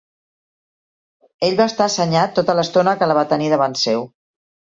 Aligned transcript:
Ell 1.47 1.59
va 1.59 1.67
estar 1.73 1.87
assenyat 1.89 2.33
tota 2.39 2.57
l'estona 2.61 2.97
que 3.01 3.09
la 3.11 3.17
va 3.21 3.27
tenir 3.35 3.51
davant 3.55 3.77
seu. 3.85 4.09